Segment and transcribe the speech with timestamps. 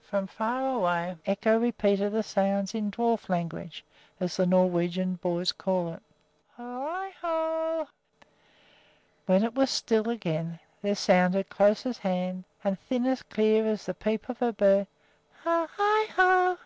[0.00, 3.84] From far away echo repeated the sounds in "dwarf language,"
[4.18, 7.86] as the Norwegian boys call it.
[9.26, 13.84] When all was still again, there sounded close at hand, as thin and clear as
[13.84, 14.86] the peep of a bird,
[15.44, 16.56] "Ho i ho!"